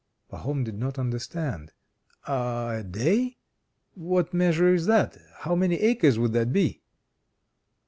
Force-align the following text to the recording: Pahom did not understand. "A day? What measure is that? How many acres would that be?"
Pahom 0.31 0.63
did 0.63 0.79
not 0.79 0.97
understand. 0.97 1.73
"A 2.27 2.83
day? 2.89 3.37
What 3.93 4.33
measure 4.33 4.73
is 4.73 4.87
that? 4.87 5.15
How 5.41 5.53
many 5.53 5.75
acres 5.79 6.17
would 6.17 6.33
that 6.33 6.51
be?" 6.51 6.81